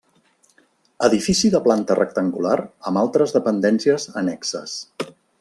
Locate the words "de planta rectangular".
1.55-2.55